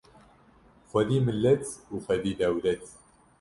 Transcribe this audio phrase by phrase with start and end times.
[0.89, 1.63] Xwedî millet
[1.93, 2.83] û xwedî dewlet